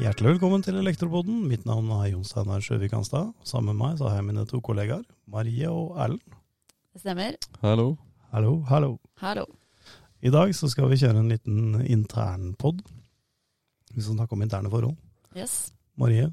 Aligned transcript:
Hjertelig 0.00 0.32
velkommen 0.32 0.64
til 0.66 0.80
Elektroboden. 0.80 1.44
Mitt 1.46 1.62
navn 1.68 1.86
er 1.94 2.08
Jon 2.10 2.24
Steinar 2.26 2.64
Sjøvik 2.66 2.96
Hanstad. 2.96 3.30
Sammen 3.46 3.76
med 3.76 3.78
meg 3.78 4.00
så 4.00 4.08
har 4.10 4.18
jeg 4.18 4.26
mine 4.26 4.42
to 4.50 4.58
kollegaer, 4.58 5.04
Marie 5.30 5.70
og 5.70 5.94
Erlend. 6.02 6.34
Det 6.90 7.04
stemmer. 7.04 7.38
Hallo. 7.62 7.94
Hallo, 8.34 8.56
hallo. 8.66 8.98
Hallo. 9.22 9.46
I 10.18 10.34
dag 10.34 10.50
så 10.58 10.66
skal 10.72 10.90
vi 10.90 10.98
kjøre 10.98 11.22
en 11.22 11.30
liten 11.30 11.78
internpod. 11.86 12.82
Vi 13.94 14.02
skal 14.02 14.18
snakke 14.18 14.34
om 14.34 14.42
interne 14.42 14.72
forhold. 14.72 14.98
Yes. 15.38 15.70
Marie, 15.94 16.26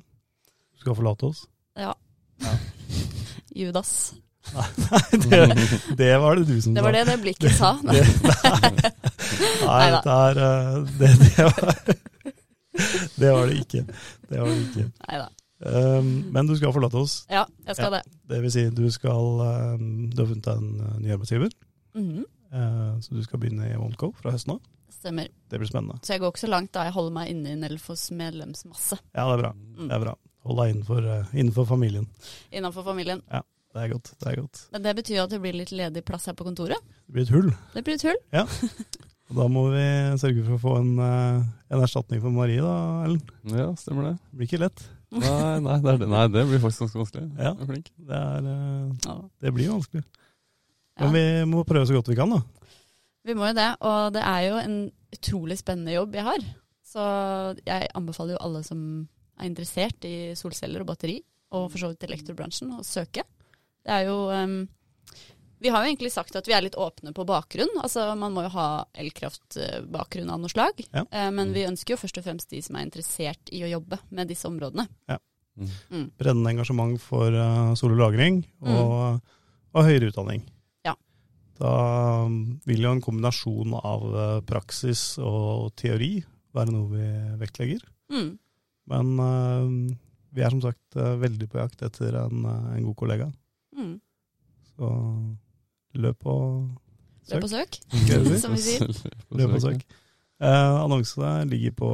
du 0.73 0.81
skal 0.81 0.97
forlate 0.97 1.29
oss. 1.29 1.45
Ja. 1.77 1.93
Ja. 2.41 2.57
Judas. 3.61 4.15
det, 5.11 5.67
det 5.97 6.17
var 6.17 6.35
det 6.35 6.47
du 6.47 6.61
som 6.61 6.73
Det 6.73 6.81
var 6.81 6.91
det 6.95 7.05
det 7.05 7.17
blikket 7.21 7.51
sa. 7.57 7.75
Det, 7.83 8.03
nei, 8.23 8.91
nei, 9.39 9.87
dette 9.93 10.03
det 10.05 10.19
er 10.27 10.39
eh, 10.43 10.77
det, 10.99 11.09
det, 11.23 11.47
var, 11.47 11.73
det 13.17 13.33
var 13.33 13.51
det 13.51 13.59
ikke. 13.63 13.83
Det 14.29 14.39
var 14.39 14.49
det 14.51 14.63
ikke. 14.67 14.87
Nei 15.07 15.19
da. 15.23 15.27
Um, 15.57 16.09
men 16.29 16.45
du 16.45 16.53
skal 16.57 16.73
forlate 16.73 16.99
oss. 17.01 17.23
Ja, 17.33 17.47
jeg 17.65 17.79
skal 17.79 17.95
det. 17.97 18.03
Det 18.29 18.41
vil 18.43 18.53
si, 18.53 18.67
du 18.69 18.83
skal 18.93 19.39
um, 19.41 19.87
Du 20.13 20.21
har 20.21 20.27
funnet 20.29 20.45
deg 20.45 20.59
en 20.61 20.83
uh, 20.83 20.97
ny 21.01 21.13
arbeidsgiver. 21.15 21.53
Mhm. 21.97 22.25
Uh, 22.47 22.93
så 23.03 23.17
du 23.17 23.23
skal 23.25 23.41
begynne 23.41 23.65
i 23.67 23.75
OneCo 23.75 24.13
fra 24.21 24.31
høsten 24.35 24.55
av. 24.55 24.61
Stemmer. 24.93 25.27
Det 25.49 25.59
blir 25.59 25.69
spennende. 25.69 25.97
Så 26.05 26.15
jeg 26.15 26.23
går 26.23 26.31
ikke 26.31 26.45
så 26.45 26.51
langt 26.51 26.71
da 26.77 26.85
jeg 26.87 26.95
holder 26.95 27.17
meg 27.17 27.33
inne 27.33 27.51
i 27.53 27.59
Nelfos 27.59 28.07
medlemsmasse. 28.15 28.99
Ja, 29.11 29.25
det 29.27 29.33
er 29.35 29.43
bra. 29.43 29.51
Mm. 29.57 29.83
Det 29.83 29.97
er 29.97 30.05
bra. 30.05 30.15
Hold 30.47 30.61
deg 30.61 30.73
innenfor, 30.75 31.09
uh, 31.09 31.35
innenfor 31.35 31.67
familien. 31.69 32.07
Innenfor 32.53 32.85
familien. 32.87 33.25
Det 33.27 33.83
er 33.83 33.91
godt. 33.91 34.13
det 34.21 34.29
er 34.31 34.39
godt. 34.39 34.63
Men 34.73 34.85
det 34.85 34.95
betyr 35.01 35.17
jo 35.17 35.25
at 35.27 35.33
det 35.33 35.41
blir 35.43 35.57
litt 35.57 35.73
ledig 35.75 36.05
plass 36.07 36.29
her 36.29 36.37
på 36.37 36.47
kontoret. 36.47 36.81
Det 37.05 37.17
blir 37.17 37.27
et 37.27 37.33
hull. 37.35 37.51
Det 37.73 37.83
blir 37.85 37.99
et 37.99 38.07
hull. 38.07 38.21
Og 39.27 39.39
da 39.41 39.47
må 39.51 39.65
vi 39.73 39.85
sørge 40.21 40.43
for 40.45 40.55
å 40.55 40.61
få 40.61 40.75
en, 40.79 40.93
uh, 41.01 41.47
en 41.73 41.81
erstatning 41.83 42.21
for 42.23 42.31
Marie, 42.31 42.61
da, 42.63 42.75
Ellen. 43.07 43.23
Ja, 43.51 43.71
stemmer 43.79 44.11
det. 44.11 44.13
Det 44.23 44.39
blir 44.39 44.49
ikke 44.49 44.61
lett. 44.61 44.85
Nei, 45.11 45.57
nei, 45.63 45.79
det, 45.83 45.91
er 45.93 45.99
det. 46.01 46.07
nei 46.11 46.21
det 46.31 46.45
blir 46.47 46.61
faktisk 46.63 46.85
ganske 46.85 47.01
vanskelig. 47.01 47.25
Ja. 47.35 47.51
Er 47.51 47.71
flink. 47.71 47.91
Det, 47.97 48.21
er, 48.21 48.47
uh, 48.47 49.25
det 49.43 49.53
blir 49.55 49.73
vanskelig. 49.73 50.05
Ja. 50.97 51.03
Men 51.03 51.17
vi 51.17 51.25
må 51.51 51.65
prøve 51.67 51.89
så 51.89 51.97
godt 51.97 52.11
vi 52.11 52.17
kan, 52.17 52.31
da. 52.37 52.39
Vi 53.27 53.35
må 53.35 53.49
jo 53.49 53.57
det, 53.57 53.67
og 53.83 54.15
det 54.15 54.23
er 54.23 54.45
jo 54.47 54.59
en 54.61 54.77
utrolig 55.17 55.59
spennende 55.59 55.95
jobb 55.97 56.15
jeg 56.15 56.27
har. 56.27 56.47
Så 56.87 57.03
jeg 57.67 57.89
anbefaler 57.99 58.37
jo 58.37 58.43
alle 58.45 58.63
som 58.63 58.79
er 59.37 59.49
interessert 59.49 60.07
i 60.07 60.15
solceller 60.39 60.83
og 60.83 60.89
batteri, 60.93 61.17
og 61.55 61.67
for 61.71 61.81
så 61.81 61.91
vidt 61.91 62.07
elektrobransjen, 62.07 62.71
å 62.79 62.85
søke. 62.87 63.25
Det 63.83 63.93
er 63.93 64.07
jo 64.07 64.15
ehm, 64.33 64.61
Vi 65.59 65.69
har 65.73 65.81
jo 65.81 65.89
egentlig 65.89 66.11
sagt 66.13 66.35
at 66.37 66.47
vi 66.47 66.53
er 66.53 66.61
litt 66.65 66.77
åpne 66.77 67.13
på 67.17 67.25
bakgrunn. 67.27 67.71
Altså 67.81 68.11
Man 68.19 68.35
må 68.35 68.45
jo 68.45 68.53
ha 68.53 68.67
elkraftbakgrunn 68.97 70.29
av 70.33 70.41
noe 70.43 70.53
slag. 70.53 70.83
Ja. 70.91 71.03
Eh, 71.09 71.29
men 71.33 71.53
vi 71.55 71.65
ønsker 71.67 71.95
jo 71.95 72.01
først 72.03 72.19
og 72.21 72.27
fremst 72.27 72.53
de 72.53 72.61
som 72.65 72.77
er 72.77 72.85
interessert 72.85 73.53
i 73.53 73.63
å 73.65 73.71
jobbe 73.71 73.99
med 74.13 74.29
disse 74.29 74.47
områdene. 74.49 74.87
Mm. 75.57 75.71
Mm. 75.89 76.05
Brennende 76.21 76.53
engasjement 76.53 77.01
for 77.01 77.33
uh, 77.33 77.73
sol 77.73 77.95
og 77.95 78.01
lagring 78.03 78.43
og, 78.61 79.23
og 79.73 79.87
høyere 79.87 80.11
utdanning. 80.11 80.43
Ja. 80.85 80.93
Da 81.57 81.71
vil 82.69 82.83
jo 82.85 82.91
en 82.93 83.01
kombinasjon 83.01 83.73
av 83.79 84.05
praksis 84.45 85.15
og 85.17 85.71
teori 85.81 86.19
være 86.53 86.75
noe 86.75 86.91
vi 86.91 87.07
vektlegger. 87.41 87.81
Mm. 88.13 88.29
Men 88.93 89.15
uh, 89.17 89.97
vi 90.37 90.45
er 90.45 90.53
som 90.53 90.61
sagt 90.61 90.93
veldig 90.93 91.49
på 91.49 91.57
jakt 91.63 91.81
etter 91.89 92.21
en, 92.21 92.45
en 92.45 92.85
god 92.85 92.97
kollega. 93.01 93.31
Mm. 93.73 93.97
Så 94.77 94.93
løp 95.97 96.25
og 96.25 96.69
Løp 97.27 97.43
og 97.43 97.49
søk. 97.51 97.77
søk, 98.07 98.37
som 98.39 98.53
vi 98.55 98.61
sier. 98.63 98.87
Løp 99.35 99.53
og 99.57 99.61
søk. 99.65 99.81
Eh, 100.39 100.75
annonsene 100.83 101.43
ligger 101.49 101.73
på 101.75 101.89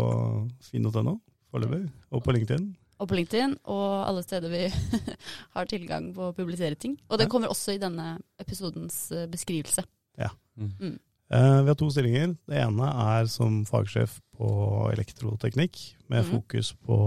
fin.no 0.62 1.16
foreløpig, 1.54 1.88
og 2.12 2.24
på 2.26 2.36
LinkedIn. 2.36 2.68
Og 3.02 3.08
på 3.10 3.16
LinkedIn, 3.18 3.56
og 3.66 4.04
alle 4.08 4.22
steder 4.24 4.52
vi 4.54 4.62
har 5.56 5.66
tilgang 5.72 6.12
på 6.16 6.30
å 6.30 6.36
publisere 6.38 6.76
ting. 6.80 6.98
Og 7.10 7.18
det 7.20 7.30
kommer 7.32 7.50
også 7.52 7.74
i 7.76 7.82
denne 7.82 8.20
episodens 8.40 9.00
eh, 9.12 9.26
beskrivelse. 9.32 9.84
Ja. 10.22 10.30
Mm. 10.60 11.00
Eh, 11.34 11.60
vi 11.66 11.72
har 11.72 11.80
to 11.80 11.90
stillinger. 11.90 12.36
Det 12.50 12.62
ene 12.62 12.92
er 13.18 13.26
som 13.32 13.64
fagsjef 13.66 14.20
på 14.38 14.52
elektroteknikk, 14.94 15.80
med 16.10 16.24
Mhm. 16.26 16.32
fokus 16.36 16.74
på 16.86 16.98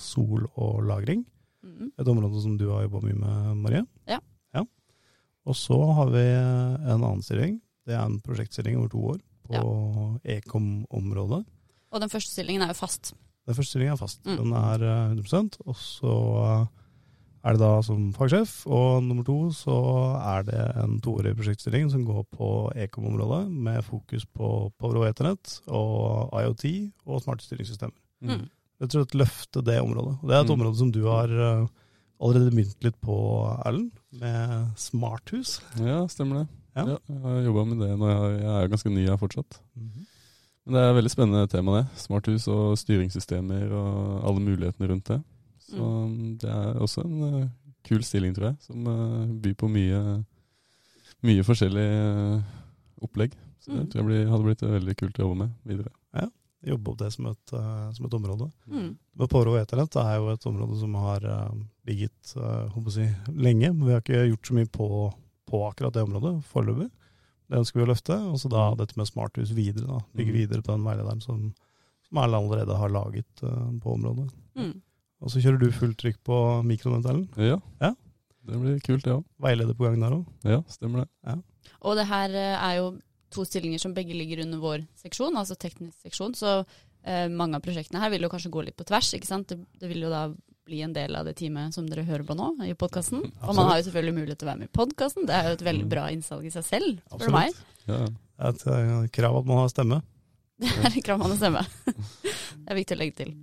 sol 0.00 0.46
og 0.56 0.82
lagring. 0.84 1.24
Mm. 1.64 1.90
Et 1.98 2.08
område 2.08 2.42
som 2.42 2.56
du 2.58 2.68
har 2.70 2.82
jobba 2.84 3.00
mye 3.04 3.16
med, 3.20 3.56
Marie. 3.64 3.82
Ja. 5.44 5.48
ja. 5.48 5.50
Og 5.50 5.56
så 5.56 5.78
har 5.96 6.10
vi 6.12 6.24
en 6.28 7.00
annen 7.02 7.22
stilling. 7.22 7.60
Det 7.86 7.94
er 7.96 8.04
en 8.04 8.20
prosjektstilling 8.20 8.76
over 8.78 8.88
to 8.92 9.00
år 9.14 9.20
på 9.50 10.20
Ekom-området. 10.24 11.44
Og 11.90 12.00
den 12.00 12.10
første 12.12 12.32
stillingen 12.36 12.62
er 12.62 12.70
jo 12.74 12.78
fast. 12.78 13.14
Den 13.48 13.56
første 13.56 13.72
stillingen 13.72 13.96
er 13.96 14.00
fast. 14.02 14.20
Mm. 14.26 14.36
Den 14.36 14.52
er 14.52 14.84
eh, 14.84 15.14
100% 15.16 15.56
Og 15.66 15.76
så 15.80 16.12
eh, 16.44 16.66
er 17.48 17.56
det 17.56 17.62
da 17.64 17.70
som 17.82 18.12
fagsjef. 18.14 18.52
Og 18.68 19.02
nummer 19.02 19.24
to 19.26 19.38
så 19.56 19.76
er 20.20 20.44
det 20.46 20.60
en 20.84 21.00
toårig 21.02 21.32
prosjektstilling 21.38 21.90
som 21.90 22.04
går 22.06 22.26
på 22.36 22.50
Ekom-området, 22.76 23.48
med 23.50 23.82
fokus 23.88 24.26
på 24.28 24.70
Power 24.78 25.08
Ethernet 25.08 25.56
og 25.66 26.30
IoT 26.36 26.66
og 27.06 27.22
smarte 27.24 27.46
styringssystemer. 27.48 27.96
Mm. 28.22 28.44
Rett 28.80 28.94
og 28.94 29.00
slett 29.02 29.16
løfte 29.18 29.64
det 29.64 29.80
området. 29.82 30.18
Og 30.20 30.28
det 30.28 30.36
er 30.36 30.44
et 30.44 30.50
Mm. 30.52 30.60
område 30.60 30.76
som 30.78 30.92
du 30.92 31.02
har 31.08 31.28
eh, 31.32 31.66
allerede 32.20 32.52
begynt 32.54 32.84
litt 32.84 32.98
på, 33.00 33.16
Erlend, 33.64 33.90
med 34.20 34.66
smarthus. 34.80 35.58
Ja, 35.80 36.02
stemmer 36.12 36.42
det. 36.42 36.46
Ja. 36.76 36.84
Ja. 36.86 36.96
jeg 37.08 37.20
har 37.24 37.40
jobba 37.48 37.64
med 37.66 37.80
det 37.82 37.90
når 37.98 38.10
jeg, 38.12 38.40
jeg 38.44 38.52
er 38.62 38.68
ganske 38.72 38.92
ny 38.94 39.06
her 39.08 39.18
fortsatt. 39.20 39.56
Men 39.74 40.76
det 40.76 40.80
er 40.84 40.90
et 40.92 40.98
veldig 41.00 41.10
spennende 41.12 41.48
tema, 41.50 41.80
det. 41.80 41.86
Smarthus 41.98 42.46
og 42.52 42.76
styringssystemer 42.78 43.72
og 43.74 44.26
alle 44.28 44.44
mulighetene 44.44 44.90
rundt 44.92 45.08
det. 45.10 45.20
Så 45.70 45.88
det 46.42 46.50
er 46.50 46.78
også 46.82 47.02
en 47.06 47.22
uh, 47.24 47.48
kul 47.86 48.02
stilling, 48.06 48.34
tror 48.36 48.50
jeg, 48.52 48.56
som 48.66 48.86
uh, 48.86 49.26
byr 49.42 49.54
på 49.58 49.68
mye, 49.72 50.00
mye 51.26 51.44
forskjellig 51.46 51.86
uh, 51.90 52.42
opplegg. 53.06 53.34
Så 53.60 53.72
det 53.74 53.80
Mm. 53.84 53.88
tror 53.92 54.00
jeg 54.00 54.08
blir, 54.08 54.30
hadde 54.30 54.44
blitt 54.46 54.62
veldig 54.64 54.94
kult 54.96 55.18
å 55.20 55.24
jobbe 55.26 55.38
med 55.42 55.50
videre. 55.68 55.90
Jobbe 56.60 56.92
opp 56.92 56.98
det 57.00 57.08
som 57.14 57.26
et, 57.30 57.52
eh, 57.56 57.92
som 57.96 58.06
et 58.06 58.14
område. 58.14 58.50
Mm. 58.68 58.90
Og 59.20 59.56
Ethernet 59.56 59.96
er 59.96 60.16
jo 60.18 60.28
et 60.28 60.46
område 60.46 60.76
som 60.80 60.94
har 61.00 61.24
uh, 61.24 61.54
ligget 61.88 62.34
uh, 62.36 62.68
håper 62.74 62.90
å 62.90 62.96
si, 62.98 63.06
lenge. 63.32 63.72
Men 63.72 63.86
vi 63.86 63.94
har 63.94 64.02
ikke 64.04 64.26
gjort 64.28 64.50
så 64.50 64.56
mye 64.58 64.68
på, 64.68 64.88
på 65.48 65.62
akkurat 65.70 65.96
det 65.96 66.04
området 66.04 66.34
foreløpig. 66.50 66.90
Det 67.50 67.58
ønsker 67.62 67.80
vi 67.80 67.86
å 67.86 67.90
løfte. 67.90 68.18
Og 68.28 68.36
så 68.42 68.52
da 68.52 68.66
dette 68.76 68.98
med 69.00 69.08
smarthus 69.08 69.54
videre. 69.56 69.86
da, 69.88 70.02
Bygge 70.12 70.34
Mm. 70.34 70.38
videre 70.42 70.62
på 70.66 70.76
den 70.76 70.84
veilederen 70.84 71.24
som, 71.24 71.42
som 72.08 72.20
alle 72.22 72.36
allerede 72.36 72.76
har 72.76 72.92
laget 72.92 73.42
uh, 73.42 73.72
på 73.80 73.96
området. 73.96 74.28
Mm. 74.60 74.76
Og 75.20 75.32
så 75.32 75.40
kjører 75.40 75.60
du 75.60 75.70
fullt 75.72 75.98
trykk 76.00 76.20
på 76.24 76.36
mikronett, 76.68 77.08
Erlend? 77.08 77.40
Ja. 77.40 77.60
Ja. 77.80 77.94
Det 78.48 78.58
blir 78.60 78.80
kult, 78.84 79.04
det 79.04 79.12
òg. 79.12 79.24
Veileder 79.40 79.76
på 79.76 79.84
gang 79.84 80.00
der 80.00 80.16
òg. 80.16 80.28
Ja, 80.48 80.60
stemmer 80.72 81.04
det. 81.04 81.34
Og 81.84 81.96
det 81.98 82.06
her 82.08 82.32
eh, 82.36 82.56
er 82.56 82.76
jo 82.78 82.86
to 83.30 83.44
stillinger 83.46 83.82
som 83.82 83.94
begge 83.96 84.14
ligger 84.16 84.44
under 84.44 84.62
vår 84.62 84.86
seksjon, 85.00 85.36
altså 85.38 85.56
teknisk 85.58 86.06
seksjon. 86.06 86.34
Så 86.38 86.60
eh, 86.60 87.26
mange 87.30 87.58
av 87.58 87.64
prosjektene 87.64 88.02
her 88.02 88.12
vil 88.14 88.26
jo 88.26 88.30
kanskje 88.32 88.52
gå 88.52 88.64
litt 88.66 88.78
på 88.78 88.86
tvers. 88.88 89.12
ikke 89.16 89.28
sant? 89.28 89.50
Det, 89.50 89.60
det 89.80 89.90
vil 89.90 90.06
jo 90.06 90.12
da 90.12 90.28
bli 90.70 90.82
en 90.86 90.94
del 90.94 91.16
av 91.18 91.26
det 91.26 91.34
teamet 91.40 91.74
som 91.74 91.86
dere 91.90 92.06
hører 92.06 92.26
på 92.26 92.36
nå, 92.38 92.52
i 92.66 92.74
podkasten. 92.78 93.24
Og 93.48 93.54
man 93.54 93.70
har 93.70 93.80
jo 93.80 93.88
selvfølgelig 93.88 94.16
mulighet 94.18 94.42
til 94.42 94.48
å 94.48 94.52
være 94.52 94.62
med 94.62 94.70
i 94.70 94.76
podkasten. 94.80 95.28
Det 95.28 95.36
er 95.36 95.48
jo 95.48 95.58
et 95.58 95.68
veldig 95.70 95.86
bra 95.90 96.08
innsalg 96.14 96.46
i 96.46 96.54
seg 96.54 96.66
selv, 96.66 97.04
spør 97.10 97.30
du 97.30 97.38
meg. 97.38 97.62
Ja. 97.90 98.02
Det 98.40 98.72
er 98.72 98.88
et 99.04 99.12
krav 99.12 99.34
at 99.36 99.48
man 99.50 99.58
har 99.60 99.66
stemme. 99.68 99.96
Det 100.56 100.70
er 100.80 100.94
et 100.94 101.04
krav 101.04 101.18
man 101.20 101.34
har 101.34 101.36
stemme. 101.36 101.60
Det 101.84 102.70
er 102.72 102.78
viktig 102.78 102.96
å 102.96 103.00
legge 103.02 103.16
til. 103.18 103.34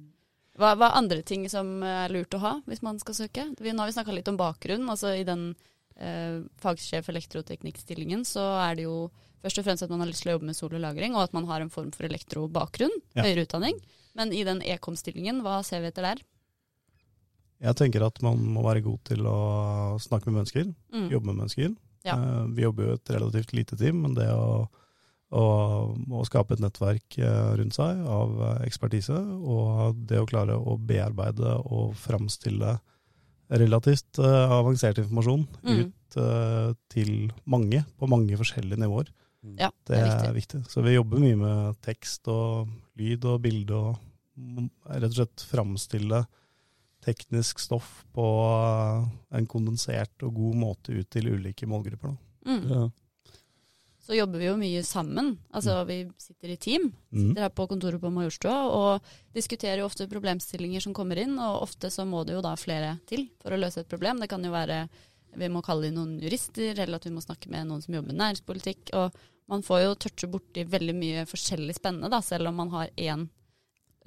Hva, 0.58 0.72
hva 0.74 0.88
er 0.88 0.98
andre 0.98 1.22
ting 1.22 1.44
som 1.54 1.84
er 1.86 2.09
lurt 2.09 2.34
å 2.34 2.40
ha 2.42 2.54
hvis 2.66 2.81
man 2.81 2.98
skal 2.98 3.14
søke? 3.14 3.46
Vi, 3.62 3.74
nå 3.74 3.84
har 3.84 3.92
vi 3.92 3.94
snakka 3.94 4.16
litt 4.16 4.31
om 4.31 4.40
bakgrunn. 4.40 4.88
altså 4.90 5.14
I 5.14 5.25
den 5.28 5.52
eh, 6.00 6.40
fagsjef 6.62 7.09
elektroteknikkstillingen 7.09 8.25
så 8.28 8.44
er 8.63 8.75
det 8.80 8.88
jo 8.88 9.09
først 9.44 9.59
og 9.62 9.68
fremst 9.68 9.84
at 9.85 9.91
man 9.94 10.02
har 10.03 10.09
lyst 10.09 10.24
til 10.25 10.31
å 10.31 10.38
jobbe 10.38 10.50
med 10.50 10.58
sol 10.58 10.74
og 10.74 10.81
lagring, 10.84 11.16
og 11.16 11.28
at 11.28 11.34
man 11.38 11.46
har 11.50 11.62
en 11.62 11.69
form 11.74 11.92
for 11.95 12.07
elektrobakgrunn, 12.10 12.94
Ja. 13.16 13.24
høyere 13.24 13.45
utdanning. 13.45 13.77
Men 14.18 14.33
i 14.33 14.44
den 14.44 14.62
ekom-stillingen, 14.66 15.44
hva 15.45 15.63
ser 15.63 15.81
vi 15.81 15.88
etter 15.92 16.01
der? 16.01 16.24
Jeg 17.62 17.75
tenker 17.75 18.04
at 18.06 18.19
man 18.22 18.38
må 18.54 18.63
være 18.66 18.83
god 18.86 19.00
til 19.10 19.25
å 19.25 19.98
snakke 20.01 20.30
med 20.30 20.42
mennesker. 20.44 20.74
Mm. 20.94 21.10
jobbe 21.10 21.25
med 21.31 21.39
mennesker. 21.42 21.75
Ja. 22.06 22.18
Eh, 22.18 22.44
vi 22.54 22.66
jobber 22.66 22.83
jo 22.88 22.98
et 22.98 23.10
relativt 23.13 23.54
lite 23.54 23.77
team, 23.77 24.01
men 24.01 24.13
det 24.18 24.27
å, 24.33 24.68
å, 25.33 25.44
å 26.19 26.25
skape 26.27 26.54
et 26.54 26.62
nettverk 26.63 27.18
eh, 27.18 27.56
rundt 27.57 27.77
seg 27.77 28.04
av 28.06 28.36
eh, 28.42 28.68
ekspertise, 28.68 29.18
og 29.18 29.98
det 30.07 30.22
å 30.22 30.27
klare 30.30 30.57
å 30.57 30.77
bearbeide 30.77 31.57
og 31.66 31.95
framstille 32.00 32.77
relativt 33.50 34.20
eh, 34.20 34.52
avansert 34.52 34.98
informasjon 35.00 35.48
Mm. 35.64 35.80
ut 35.86 36.18
eh, 36.18 36.74
til 36.90 37.32
mange, 37.46 37.86
på 38.00 38.08
mange 38.10 38.36
forskjellige 38.40 38.80
nivåer, 38.80 39.08
Ja, 39.58 39.70
det 39.86 39.96
det 39.96 39.98
er 39.98 40.06
er 40.08 40.34
viktig. 40.34 40.34
viktig. 40.36 40.70
Så 40.72 40.84
vi 40.84 40.96
jobber 40.96 41.20
mye 41.20 41.36
med 41.38 41.82
tekst 41.82 42.28
og 42.28 42.68
lyd 42.98 43.24
og 43.26 43.42
bilde, 43.42 43.72
og 43.72 43.98
rett 44.90 45.04
og 45.12 45.14
slett 45.14 45.46
framstille 45.48 46.26
teknisk 47.06 47.60
stoff 47.60 48.04
på 48.14 48.26
eh, 48.26 49.38
en 49.38 49.48
kondensert 49.48 50.24
og 50.24 50.34
god 50.36 50.56
måte 50.56 50.92
ut 50.98 51.10
til 51.10 51.30
ulike 51.32 51.68
målgrupper. 51.70 52.12
Da. 52.12 52.52
Mm. 52.52 52.64
Ja. 52.72 52.90
Så 54.07 54.15
jobber 54.15 54.39
vi 54.39 54.48
jo 54.48 54.56
mye 54.59 54.81
sammen. 54.88 55.33
Altså 55.51 55.81
vi 55.89 55.98
sitter 56.21 56.54
i 56.54 56.57
team. 56.63 56.86
Mm. 57.12 57.25
Sitter 57.33 57.44
her 57.44 57.51
på 57.51 57.65
kontoret 57.68 58.00
på 58.00 58.12
Majorstua 58.15 58.56
og 58.71 59.09
diskuterer 59.36 59.81
jo 59.81 59.89
ofte 59.89 60.07
problemstillinger 60.07 60.86
som 60.86 60.95
kommer 60.95 61.19
inn, 61.19 61.36
og 61.44 61.65
ofte 61.65 61.92
så 61.92 62.06
må 62.07 62.24
det 62.27 62.38
jo 62.38 62.44
da 62.45 62.54
flere 62.59 62.94
til 63.09 63.25
for 63.44 63.51
å 63.51 63.59
løse 63.59 63.83
et 63.83 63.92
problem. 63.92 64.21
Det 64.24 64.30
kan 64.31 64.44
jo 64.48 64.54
være 64.56 64.86
vi 65.38 65.50
må 65.51 65.59
kalle 65.62 65.89
inn 65.89 65.98
noen 66.00 66.15
jurister, 66.24 66.71
eller 66.80 66.98
at 66.98 67.06
vi 67.06 67.12
må 67.13 67.21
snakke 67.21 67.51
med 67.51 67.68
noen 67.68 67.83
som 67.83 67.94
jobber 67.94 68.13
med 68.13 68.21
næringspolitikk. 68.24 68.94
Og 68.98 69.19
man 69.51 69.62
får 69.68 69.83
jo 69.83 69.92
touche 70.07 70.30
borti 70.31 70.63
veldig 70.65 70.95
mye 70.98 71.25
forskjellig 71.30 71.75
spennende, 71.77 72.10
da, 72.10 72.21
selv 72.25 72.50
om 72.50 72.56
man 72.63 72.71
har 72.74 72.89
én 72.95 73.27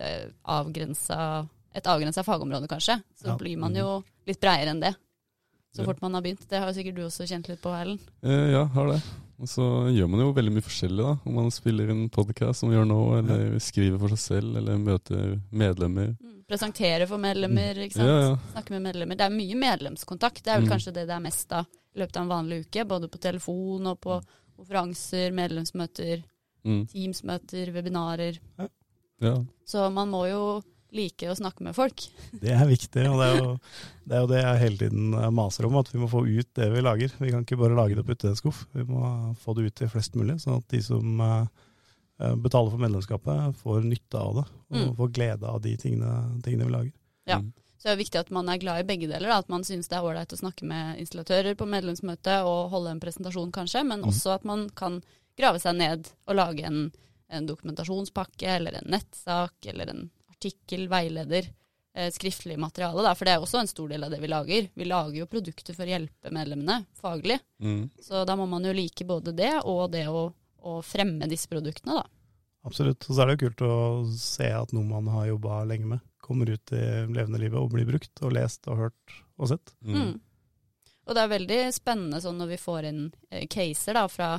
eh, 0.01 0.27
avgrensa 0.49 1.47
et 1.77 1.87
avgrensa 1.87 2.25
fagområde, 2.27 2.67
kanskje. 2.67 2.97
Så 3.15 3.29
Ja. 3.29 3.37
blir 3.39 3.57
man 3.59 3.77
jo 3.77 4.03
litt 4.27 4.41
breiere 4.41 4.73
enn 4.73 4.81
det. 4.81 4.97
Så 5.73 5.85
fort 5.85 6.01
man 6.03 6.15
har 6.15 6.23
begynt. 6.23 6.49
Det 6.49 6.59
har 6.59 6.67
jo 6.67 6.75
sikkert 6.75 6.97
du 6.97 7.03
også 7.07 7.29
kjent 7.29 7.47
litt 7.47 7.61
på, 7.63 7.71
Erlend. 7.71 8.01
Eh, 8.25 8.51
ja, 8.51 8.65
har 8.65 8.89
det. 8.89 9.03
Og 9.41 9.49
så 9.49 9.65
gjør 9.95 10.09
man 10.13 10.21
jo 10.21 10.33
veldig 10.37 10.53
mye 10.53 10.65
forskjellig, 10.67 11.01
da. 11.07 11.13
Om 11.25 11.37
man 11.39 11.47
spiller 11.55 11.89
en 11.95 12.03
podkast 12.13 12.61
som 12.61 12.69
vi 12.69 12.77
gjør 12.77 12.89
nå, 12.91 12.99
eller 13.23 13.55
skriver 13.65 13.99
for 14.03 14.13
seg 14.13 14.21
selv, 14.21 14.57
eller 14.61 14.77
møter 14.83 15.39
medlemmer. 15.51 16.11
Presentere 16.51 17.07
for 17.09 17.17
medlemmer, 17.23 17.79
ikke 17.87 17.97
sant. 17.97 18.11
Ja, 18.11 18.19
ja. 18.27 18.35
Snakke 18.53 18.75
med 18.75 18.83
medlemmer. 18.89 19.17
Det 19.17 19.25
er 19.25 19.33
mye 19.33 19.57
medlemskontakt. 19.63 20.43
Det 20.45 20.53
er 20.53 20.61
vel 20.61 20.67
Mm. 20.69 20.73
kanskje 20.75 20.93
det 20.93 21.07
det 21.09 21.15
er 21.17 21.25
mest 21.25 21.53
av 21.53 21.65
i 21.97 21.99
løpet 22.03 22.17
av 22.17 22.23
en 22.23 22.29
vanlig 22.35 22.67
uke. 22.67 22.85
Både 22.85 23.09
på 23.09 23.19
telefon 23.21 23.87
og 23.87 24.01
på 24.01 24.21
konferanser, 24.59 25.33
medlemsmøter, 25.33 26.23
Mm. 26.63 26.87
Teams-møter, 26.93 27.73
webinarer. 27.73 28.39
ja. 29.23 29.37
Så 29.65 29.91
man 29.91 30.11
må 30.11 30.29
jo 30.29 30.63
like 30.93 31.29
å 31.31 31.37
snakke 31.39 31.63
med 31.67 31.75
folk. 31.77 32.03
Det 32.43 32.51
er 32.55 32.67
viktig, 32.67 33.05
og 33.11 33.19
det 33.21 33.27
er, 33.31 33.37
jo, 33.43 33.53
det 34.07 34.17
er 34.17 34.21
jo 34.25 34.31
det 34.33 34.41
jeg 34.43 34.61
hele 34.65 34.79
tiden 34.85 35.15
eh, 35.15 35.31
maser 35.31 35.67
om, 35.69 35.77
at 35.81 35.91
vi 35.93 35.99
må 36.03 36.09
få 36.11 36.25
ut 36.27 36.49
det 36.59 36.71
vi 36.73 36.81
lager. 36.83 37.13
Vi 37.19 37.31
kan 37.31 37.45
ikke 37.47 37.59
bare 37.61 37.77
lage 37.79 37.95
det 37.95 38.05
og 38.05 38.09
putte 38.11 38.27
det 38.27 38.33
i 38.33 38.35
en 38.37 38.41
skuff. 38.43 38.65
Vi 38.75 38.85
må 38.89 39.35
få 39.45 39.55
det 39.59 39.67
ut 39.71 39.75
til 39.83 39.89
flest 39.93 40.15
mulig, 40.19 40.39
sånn 40.43 40.59
at 40.59 40.69
de 40.75 40.81
som 40.83 41.21
eh, 41.21 41.47
eh, 42.21 42.35
betaler 42.37 42.71
for 42.75 42.83
medlemskapet, 42.83 43.57
får 43.63 43.87
nytte 43.87 44.19
av 44.19 44.35
det. 44.41 44.47
Og 44.71 44.77
Mm. 44.81 44.95
får 44.97 45.09
glede 45.17 45.47
av 45.51 45.61
de 45.63 45.77
tingene, 45.77 46.11
tingene 46.43 46.67
vi 46.69 46.73
lager. 46.77 46.93
Ja. 47.27 47.39
Mm. 47.43 47.53
Så 47.81 47.89
det 47.89 47.93
er 47.95 48.03
viktig 48.05 48.19
at 48.21 48.31
man 48.31 48.49
er 48.53 48.59
glad 48.61 48.81
i 48.83 48.85
begge 48.87 49.07
deler. 49.09 49.31
Da. 49.33 49.39
At 49.41 49.49
man 49.49 49.63
syns 49.65 49.89
det 49.89 49.97
er 49.97 50.05
ålreit 50.05 50.35
å 50.35 50.39
snakke 50.39 50.67
med 50.69 50.99
installatører 51.01 51.55
på 51.57 51.67
medlemsmøte 51.67 52.35
og 52.45 52.69
holde 52.75 52.91
en 52.93 53.01
presentasjon, 53.01 53.51
kanskje, 53.57 53.83
men 53.89 54.03
Mm. 54.03 54.09
også 54.13 54.35
at 54.35 54.45
man 54.45 54.67
kan 54.77 55.01
grave 55.39 55.59
seg 55.63 55.77
ned 55.79 56.11
og 56.29 56.37
lage 56.37 56.67
en, 56.69 56.93
en 57.31 57.47
dokumentasjonspakke 57.49 58.47
eller 58.59 58.77
en 58.83 58.91
nettsak 58.93 59.67
eller 59.73 59.89
en 59.95 60.11
artikkel, 60.41 60.89
veileder, 60.89 61.51
eh, 61.95 62.11
skriftlig 62.13 62.59
materiale. 62.59 63.05
Da. 63.05 63.15
For 63.15 63.29
det 63.29 63.37
er 63.37 63.45
også 63.45 63.61
en 63.61 63.71
stor 63.71 63.91
del 63.93 64.05
av 64.05 64.11
det 64.11 64.21
vi 64.23 64.31
lager. 64.31 64.71
Vi 64.75 64.89
lager 64.89 65.21
jo 65.21 65.29
produkter 65.31 65.77
for 65.77 65.85
å 65.85 65.93
hjelpe 65.93 66.33
medlemmene 66.33 66.85
faglig. 67.01 67.39
Mm. 67.61 67.91
Så 68.01 68.25
da 68.25 68.37
må 68.41 68.49
man 68.49 68.65
jo 68.65 68.73
like 68.73 69.05
både 69.05 69.37
det 69.37 69.53
og 69.69 69.91
det 69.93 70.07
å, 70.09 70.31
å 70.65 70.81
fremme 70.87 71.29
disse 71.29 71.51
produktene, 71.51 72.01
da. 72.01 72.07
Absolutt. 72.67 73.07
Og 73.09 73.15
så 73.15 73.23
er 73.23 73.31
det 73.31 73.37
jo 73.37 73.45
kult 73.47 73.63
å 73.65 73.77
se 74.17 74.49
at 74.53 74.73
noe 74.77 74.85
man 74.85 75.09
har 75.13 75.31
jobba 75.31 75.63
lenge 75.69 75.95
med, 75.95 76.07
kommer 76.21 76.51
ut 76.53 76.73
i 76.77 76.83
levende 77.09 77.41
livet 77.41 77.61
og 77.61 77.73
blir 77.73 77.89
brukt 77.89 78.21
og 78.25 78.35
lest 78.37 78.69
og 78.69 78.85
hørt 78.85 79.15
og 79.41 79.53
sett. 79.53 79.73
Mm. 79.81 79.97
Mm. 79.97 80.19
Og 81.09 81.17
det 81.17 81.23
er 81.23 81.33
veldig 81.33 81.61
spennende 81.75 82.21
sånn 82.23 82.37
når 82.39 82.53
vi 82.53 82.61
får 82.61 82.89
inn 82.91 83.05
eh, 83.33 83.47
caser 83.51 83.97
da, 83.97 84.05
fra 84.13 84.35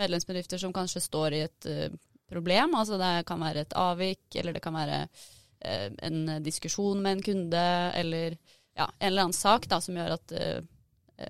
medlemsbedrifter 0.00 0.60
som 0.60 0.72
kanskje 0.74 1.04
står 1.04 1.36
i 1.36 1.42
et 1.44 1.68
eh, 1.70 1.98
problem. 2.28 2.74
Altså 2.74 2.98
det 3.00 3.12
kan 3.28 3.44
være 3.44 3.66
et 3.66 3.76
avvik, 3.78 4.24
eller 4.34 4.56
det 4.56 4.64
kan 4.64 4.74
være 4.76 5.02
eh, 5.04 5.26
en 5.60 6.42
diskusjon 6.44 7.00
med 7.02 7.16
en 7.18 7.22
kunde, 7.22 7.62
eller 7.96 8.36
ja, 8.76 8.86
en 8.98 9.08
eller 9.08 9.22
annen 9.28 9.32
sak 9.36 9.66
da, 9.68 9.80
som 9.80 9.96
gjør 9.96 10.12
at 10.18 10.32
eh, 10.36 10.60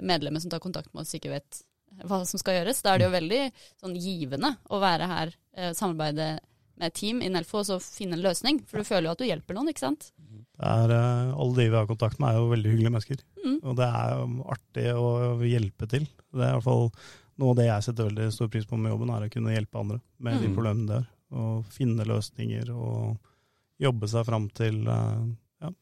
medlemmer 0.03 0.41
som 0.43 0.51
tar 0.51 0.59
kontakt 0.65 0.93
med 0.95 1.05
oss, 1.05 1.15
ikke 1.15 1.31
vet 1.31 1.63
hva 2.05 2.25
som 2.27 2.41
skal 2.41 2.59
gjøres. 2.59 2.83
Da 2.83 2.95
er 2.95 2.99
det 2.99 3.07
jo 3.07 3.15
veldig 3.15 3.41
sånn, 3.81 3.95
givende 4.03 4.57
å 4.69 4.81
være 4.83 5.07
her, 5.09 5.35
eh, 5.57 5.73
samarbeide 5.73 6.39
med 6.77 6.91
et 6.91 6.95
team 6.99 7.23
i 7.25 7.29
Nelfo 7.33 7.63
og 7.63 7.69
så 7.71 7.79
finne 7.81 8.19
en 8.19 8.25
løsning. 8.27 8.59
For 8.69 8.83
du 8.83 8.85
føler 8.85 9.09
jo 9.09 9.15
at 9.15 9.23
du 9.23 9.29
hjelper 9.29 9.57
noen, 9.57 9.71
ikke 9.73 9.87
sant? 9.87 10.11
Det 10.57 10.67
er, 10.67 10.91
eh, 10.93 11.31
alle 11.37 11.55
de 11.57 11.69
vi 11.71 11.77
har 11.77 11.87
kontakt 11.89 12.19
med, 12.21 12.35
er 12.35 12.41
jo 12.43 12.51
veldig 12.51 12.73
hyggelige 12.75 12.93
mennesker. 12.93 13.23
Mm. 13.45 13.57
Og 13.63 13.77
det 13.79 13.87
er 13.87 14.11
jo 14.11 14.27
artig 14.57 14.87
å 14.97 15.09
hjelpe 15.47 15.89
til. 15.89 16.05
Det 16.35 16.43
er 16.43 16.51
i 16.51 16.59
hvert 16.59 16.67
fall 16.67 16.91
noe 17.39 17.51
av 17.53 17.57
det 17.57 17.67
jeg 17.69 17.87
setter 17.87 18.09
veldig 18.11 18.33
stor 18.33 18.49
pris 18.49 18.67
på 18.69 18.77
med 18.81 18.93
jobben, 18.93 19.11
er 19.13 19.25
å 19.29 19.33
kunne 19.33 19.55
hjelpe 19.55 19.81
andre 19.81 20.01
med 20.19 20.41
de 20.43 20.49
Mm. 20.49 20.55
problemene 20.57 20.87
de 20.87 20.95
har. 21.01 21.09
Og 21.37 21.65
finne 21.71 22.05
løsninger 22.07 22.71
og 22.71 23.19
jobbe 23.83 24.09
seg 24.11 24.27
fram 24.29 24.49
til 24.57 24.83
eh, 24.89 25.25
ja, 25.65 25.73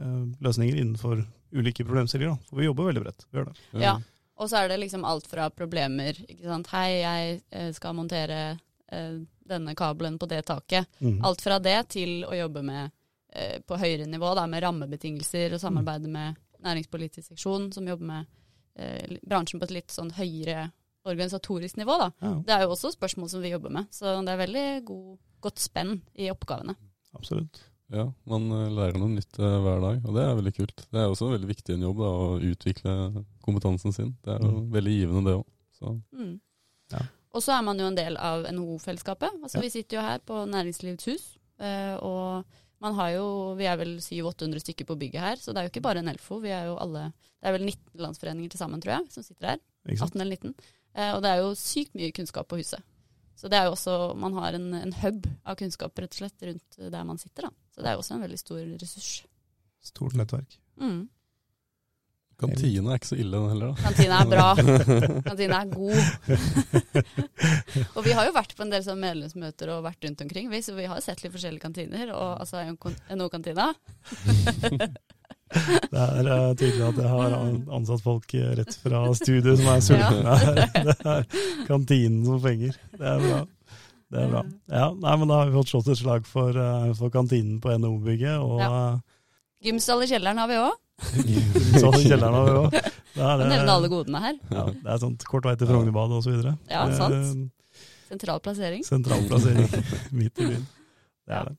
eh, 0.00 0.22
løsninger 0.44 0.78
innenfor 0.78 1.24
ulike 1.52 1.84
problemstillinger. 1.84 2.36
Da. 2.36 2.50
For 2.50 2.60
vi 2.60 2.68
jobber 2.68 2.90
veldig 2.90 3.04
bredt. 3.04 3.26
Vi 3.30 3.40
gjør 3.40 3.50
det. 3.50 3.58
Ja. 3.84 3.98
Og 4.38 4.50
så 4.50 4.60
er 4.60 4.70
det 4.70 4.78
liksom 4.84 5.04
alt 5.08 5.26
fra 5.26 5.48
problemer, 5.50 6.18
ikke 6.28 6.46
sant. 6.46 6.68
Hei, 6.70 7.00
jeg 7.00 7.38
eh, 7.50 7.70
skal 7.74 7.96
montere 7.98 8.42
eh, 8.54 9.16
denne 9.48 9.74
kabelen 9.78 10.18
på 10.20 10.28
det 10.30 10.44
taket. 10.46 10.86
Mm. 11.02 11.18
Alt 11.26 11.42
fra 11.42 11.58
det 11.62 11.80
til 11.96 12.22
å 12.28 12.36
jobbe 12.36 12.64
med 12.66 12.94
på 13.68 13.76
høyere 13.76 14.06
nivå, 14.08 14.30
da, 14.34 14.46
med 14.48 14.62
rammebetingelser 14.64 15.52
og 15.52 15.60
samarbeide 15.60 16.08
med 16.08 16.38
næringspolitisk 16.64 17.28
seksjon, 17.28 17.70
som 17.72 17.88
jobber 17.88 18.08
med 18.08 18.26
eh, 18.78 19.18
bransjen 19.26 19.60
på 19.60 19.68
et 19.68 19.76
litt 19.78 19.94
sånn 19.94 20.12
høyere 20.16 20.70
organisatorisk 21.08 21.78
nivå. 21.80 21.96
Da. 22.00 22.10
Ja, 22.20 22.32
Det 22.46 22.54
er 22.54 22.64
jo 22.64 22.74
også 22.74 22.92
spørsmål 22.94 23.30
som 23.32 23.44
vi 23.44 23.52
jobber 23.54 23.72
med, 23.74 23.88
så 23.94 24.18
det 24.24 24.34
er 24.34 24.42
veldig 24.42 24.66
god, 24.88 25.18
godt 25.44 25.62
spenn 25.62 25.98
i 26.18 26.30
oppgavene. 26.32 26.74
Absolutt. 27.16 27.60
Ja, 27.90 28.04
man 28.28 28.50
eh, 28.52 28.68
lærer 28.68 28.98
noe 29.00 29.08
nytt 29.14 29.38
eh, 29.40 29.58
hver 29.64 29.80
dag, 29.80 30.02
og 30.04 30.12
det 30.14 30.22
er 30.26 30.34
veldig 30.36 30.52
kult. 30.58 30.82
Det 30.92 31.00
er 31.00 31.08
også 31.08 31.30
veldig 31.32 31.48
viktig 31.48 31.74
en 31.78 31.86
jobb 31.86 32.02
da, 32.04 32.10
å 32.12 32.26
utvikle 32.50 33.24
kompetansen 33.46 33.94
sin. 33.96 34.10
Det 34.24 34.34
er 34.34 34.42
jo 34.44 34.50
Mm. 34.58 34.70
veldig 34.74 34.92
givende, 34.98 35.24
det 35.24 35.36
òg. 35.38 36.02
Mm. 36.12 36.34
Ja. 36.92 37.00
Og 37.32 37.42
så 37.42 37.52
er 37.58 37.62
man 37.62 37.78
jo 37.78 37.86
en 37.86 37.94
del 37.96 38.16
av 38.16 38.44
NHO-fellesskapet. 38.52 39.30
Altså, 39.42 39.56
Ja. 39.58 39.60
Vi 39.62 39.70
sitter 39.70 39.96
jo 39.96 40.02
her 40.02 40.18
på 40.18 40.44
Næringslivets 40.48 41.04
hus, 41.06 41.38
eh, 41.60 41.96
og 41.96 42.44
man 42.80 42.94
har 42.94 43.10
jo, 43.16 43.54
vi 43.56 43.64
er 43.64 43.76
vel 43.76 43.96
700-800 44.00 44.60
stykker 44.60 44.84
på 44.86 44.98
bygget 44.98 45.20
her, 45.20 45.36
så 45.36 45.52
det 45.54 45.56
er 45.58 45.68
jo 45.68 45.72
ikke 45.72 45.82
bare 45.88 46.02
Nelfo. 46.02 46.40
Vi 46.40 46.48
er 46.50 46.66
jo 46.66 46.76
alle, 46.76 47.12
det 47.40 47.48
er 47.48 47.52
vel 47.56 47.64
19 47.64 47.98
landsforeninger 48.04 48.50
til 48.50 48.58
sammen, 48.58 48.80
tror 48.80 48.98
jeg, 48.98 49.10
som 49.12 49.22
sitter 49.22 49.46
her. 49.54 49.58
18 49.88 50.20
eller 50.20 50.36
19. 50.36 50.54
Eh, 50.94 51.14
og 51.14 51.22
det 51.22 51.30
er 51.30 51.36
jo 51.40 51.54
sykt 51.54 51.94
mye 51.94 52.12
kunnskap 52.12 52.48
på 52.48 52.56
huset. 52.60 52.82
Så 53.38 53.46
det 53.50 53.58
er 53.60 53.68
jo 53.68 53.76
også, 53.76 53.92
man 54.18 54.34
har 54.40 54.56
en, 54.58 54.72
en 54.74 54.94
hub 55.04 55.28
av 55.46 55.58
kunnskap 55.60 56.00
rett 56.02 56.16
og 56.16 56.24
slett 56.24 56.48
rundt 56.48 56.80
der 56.90 57.04
man 57.06 57.20
sitter. 57.22 57.46
da. 57.46 57.52
Så 57.70 57.84
det 57.84 57.90
er 57.90 57.94
jo 57.94 58.02
også 58.02 58.16
en 58.16 58.24
veldig 58.24 58.40
stor 58.40 58.64
ressurs. 58.80 59.12
Stort 59.88 60.16
nettverk. 60.18 60.58
Mm. 60.82 61.04
kantina 62.38 62.92
er 62.92 62.98
ikke 62.98 63.10
så 63.12 63.18
ille, 63.18 63.38
den 63.38 63.52
heller. 63.52 63.70
da. 63.70 63.74
Kantina 63.84 64.18
er 64.18 64.32
bra. 64.32 64.48
Kantina 65.28 65.60
er 65.62 65.70
god. 65.70 66.00
og 67.96 68.02
vi 68.06 68.16
har 68.18 68.26
jo 68.26 68.34
vært 68.34 68.56
på 68.58 68.66
en 68.66 68.74
del 68.74 68.82
sånn 68.86 69.02
medlemsmøter 69.06 69.70
og 69.74 69.86
vært 69.86 70.08
rundt 70.08 70.26
omkring, 70.26 70.50
vi, 70.50 70.62
så 70.66 70.74
vi 70.74 70.88
har 70.90 71.02
sett 71.04 71.22
litt 71.22 71.34
forskjellige 71.34 71.62
kantiner. 71.62 72.10
Og 72.16 72.42
altså 72.42 72.64
NHO-kantina. 72.66 73.70
Det 75.48 76.00
er 76.04 76.28
eh, 76.34 76.48
tydelig 76.60 76.82
at 76.90 76.98
jeg 77.02 77.10
har 77.12 77.36
ansatt 77.78 78.02
folk 78.04 78.34
eh, 78.36 78.50
rett 78.58 78.74
fra 78.82 79.02
studio 79.16 79.54
som 79.58 79.70
er 79.72 79.84
sultne. 79.86 80.38
Det 80.88 80.96
er 81.14 81.28
kantinen 81.68 82.24
som 82.26 82.40
fenger. 82.44 82.76
Det 82.94 83.06
er 83.14 83.22
bra. 83.24 83.40
Det 84.08 84.22
er 84.24 84.30
bra. 84.32 84.42
Ja, 84.72 84.86
nei, 84.96 85.14
men 85.20 85.28
Da 85.32 85.40
har 85.42 85.50
vi 85.50 85.56
fått 85.58 85.72
slått 85.72 85.90
et 85.92 86.00
slag 86.00 86.28
for, 86.28 86.56
eh, 86.56 86.92
for 86.98 87.12
kantinen 87.14 87.58
på 87.64 87.72
NHO-bygget. 87.76 88.38
Og 88.44 88.60
Ja. 88.64 88.72
Gymsal 89.64 90.04
i 90.04 90.06
kjelleren 90.06 90.38
har 90.38 90.48
vi 90.52 90.58
òg. 90.62 90.76
Gymsal 91.26 91.96
i 91.98 92.04
kjelleren 92.06 92.36
har 92.36 92.46
vi 92.46 92.56
òg. 92.62 92.76
Nevne 93.18 93.72
alle 93.74 93.88
godene 93.90 94.20
her. 94.22 94.36
Ja, 94.54 94.64
det 94.70 94.92
er 94.94 95.00
sånt 95.02 95.24
kort 95.26 95.48
vei 95.48 95.56
til 95.58 95.66
Frognerbadet 95.70 96.20
osv. 96.20 96.52
Ja, 96.70 96.84
sant. 96.94 97.48
Sentral 98.08 98.38
plassering. 98.40 98.84
Sentral 98.86 99.24
plassering 99.28 99.66
midt 100.18 100.38
i 100.40 100.46
byen. 100.52 100.66
Det 101.28 101.34
er 101.36 101.48
det. 101.50 101.56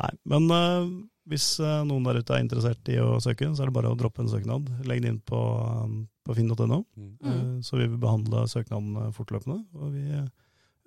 Nei, 0.00 0.08
men 0.32 0.48
eh, 0.50 0.86
hvis 1.28 1.58
eh, 1.60 1.84
noen 1.88 2.04
der 2.04 2.18
ute 2.20 2.34
er 2.36 2.42
interessert 2.44 2.88
i 2.92 2.98
å 3.00 3.18
søke, 3.22 3.48
så 3.56 3.62
er 3.64 3.70
det 3.70 3.74
bare 3.76 3.90
å 3.92 3.96
droppe 3.96 4.20
en 4.24 4.28
søknad. 4.28 4.66
Legg 4.84 5.00
den 5.02 5.14
inn 5.14 5.20
på, 5.24 5.38
um, 5.84 6.08
på 6.24 6.34
finn.no, 6.36 6.84
Mm. 6.96 7.12
eh, 7.24 7.60
så 7.64 7.78
vil 7.80 7.96
behandle 8.00 8.44
søknaden 8.50 9.12
fortløpende. 9.16 9.64
Og 9.80 9.92
vi 9.94 10.04
eh, 10.18 10.26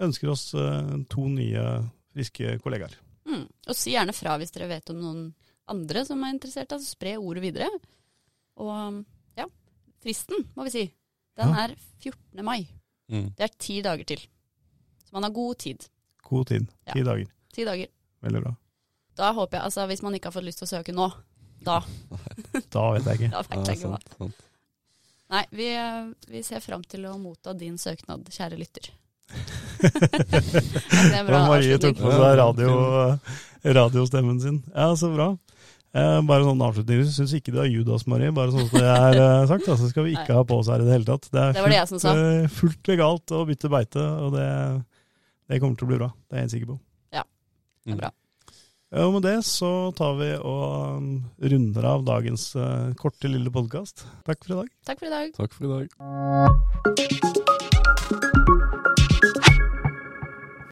ønsker 0.05 0.29
oss 0.29 0.53
eh, 0.53 0.93
to 1.09 1.25
nye 1.29 1.63
friske 2.13 2.59
kollegaer. 2.61 2.93
Mm. 3.27 3.47
Og 3.67 3.75
si 3.75 3.91
gjerne 3.95 4.13
fra 4.15 4.37
hvis 4.39 4.53
dere 4.55 4.69
vet 4.69 4.89
om 4.93 5.01
noen 5.01 5.23
andre 5.67 6.05
som 6.07 6.21
er 6.23 6.35
interessert. 6.37 6.71
Altså 6.71 6.93
spre 6.93 7.17
ordet 7.19 7.43
videre. 7.43 7.67
Og 8.61 9.03
ja, 9.37 9.45
fristen, 10.03 10.45
må 10.55 10.63
vi 10.69 10.75
si. 10.77 10.85
Den 11.37 11.49
Ja. 11.53 11.65
er 11.67 11.75
14. 12.01 12.43
mai. 12.45 12.67
Mm. 13.11 13.33
Det 13.35 13.43
er 13.45 13.53
ti 13.57 13.81
dager 13.81 14.05
til. 14.05 14.17
Så 15.05 15.13
man 15.13 15.23
har 15.23 15.31
god 15.31 15.57
tid. 15.57 15.87
God 16.23 16.47
tid. 16.47 16.67
Ja. 16.87 16.93
Ti 16.93 17.03
dager. 17.03 17.27
Ti 17.53 17.63
dager. 17.65 17.87
Veldig 18.23 18.41
bra. 18.43 18.55
Da 19.17 19.31
håper 19.33 19.59
jeg, 19.59 19.63
altså 19.69 19.87
Hvis 19.89 20.03
man 20.05 20.17
ikke 20.17 20.29
har 20.29 20.35
fått 20.37 20.47
lyst 20.47 20.61
til 20.61 20.67
å 20.67 20.73
søke 20.75 20.95
nå, 20.95 21.09
da 21.65 21.81
Da 22.75 22.85
vet 22.95 23.09
jeg 23.09 23.21
ikke. 23.21 23.31
da 23.35 23.43
vet 23.49 23.71
jeg 23.71 23.79
ikke 23.79 23.91
hva. 23.93 23.97
Ja, 23.97 24.13
sant, 24.13 24.21
sant. 24.21 24.45
Nei, 25.27 25.43
vi, 25.51 25.71
eh, 25.75 26.05
vi 26.31 26.43
ser 26.45 26.63
fram 26.63 26.85
til 26.87 27.03
å 27.09 27.17
motta 27.19 27.51
din 27.57 27.75
søknad, 27.81 28.29
kjære 28.31 28.59
lytter. 28.61 28.85
det 29.83 31.17
er 31.17 31.25
bra. 31.27 31.41
Ja, 31.41 31.41
Marie 31.49 31.79
tok 31.83 31.97
på 31.99 32.13
seg 32.13 32.37
radio, 32.39 32.77
eh, 33.01 33.33
radiostemmen 33.75 34.39
sin. 34.39 34.61
Ja, 34.71 34.93
så 34.95 35.11
bra. 35.11 35.33
Eh, 35.97 36.19
bare 36.27 36.45
sånn 36.45 36.61
avslutningsvis, 36.61 37.15
syns 37.15 37.33
ikke 37.37 37.53
det 37.55 37.61
er 37.63 37.69
Judas, 37.71 38.05
Marie. 38.11 38.33
Bare 38.35 38.53
sånn 38.53 38.67
som 38.69 38.83
det 38.83 38.91
er 38.91 39.19
eh, 39.21 39.45
sagt, 39.49 39.65
så 39.65 39.73
altså, 39.73 39.89
skal 39.93 40.05
vi 40.05 40.13
ikke 40.17 40.33
Nei. 40.33 40.37
ha 40.37 40.45
på 40.47 40.59
oss 40.59 40.69
her 40.71 40.83
i 40.83 40.87
det 40.87 40.93
hele 40.93 41.07
tatt. 41.07 41.29
Det 41.31 41.41
er 41.41 41.55
det 41.55 41.81
fullt, 41.89 42.03
det 42.03 42.25
eh, 42.27 42.51
fullt, 42.59 42.81
legalt 42.91 43.33
å 43.33 43.43
bytte 43.47 43.71
beite, 43.73 44.03
og 44.27 44.35
det, 44.35 44.47
det, 45.47 45.61
kommer 45.63 45.79
til 45.79 45.87
å 45.87 45.91
bli 45.93 45.99
bra. 46.03 46.09
Det 46.27 46.35
er 46.35 46.43
jeg 46.43 46.47
helt 46.47 46.55
sikker 46.57 46.71
på. 46.73 46.77
Ja, 47.17 47.23
det 47.23 47.93
er 47.93 47.97
mm. 47.97 48.01
bra. 48.03 48.11
Ja, 48.87 49.03
Og 49.03 49.17
med 49.17 49.25
det 49.27 49.41
så 49.43 49.91
tar 49.97 50.15
vi 50.15 50.29
og 50.37 50.95
um, 50.95 51.09
runder 51.43 51.89
av 51.89 52.05
dagens 52.07 52.53
eh, 52.55 52.93
korte, 52.99 53.27
lille 53.27 53.51
podkast. 53.51 54.05
Takk 54.23 54.47
for 54.47 54.55
i 54.55 54.61
dag. 54.61 54.71
Takk 54.87 55.03
for 55.03 55.09
i 55.09 55.15
dag. 55.17 55.35
Takk 55.35 55.59
for 55.59 55.67
i 55.67 55.75
dag. 55.75 57.56